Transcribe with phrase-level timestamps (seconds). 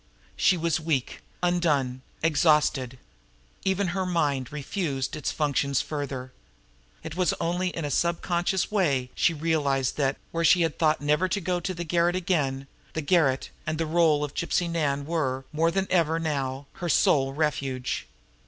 [0.35, 2.97] She was weak, undone, exhausted.
[3.63, 6.31] Even her mind refused its functions further.
[7.03, 11.27] It was only in a subconscious way she realized that, where she had thought never
[11.29, 15.45] to go to the garret again, the garret and the role of Gypsy Nan were,
[15.53, 18.07] more than ever now, her sole refuge.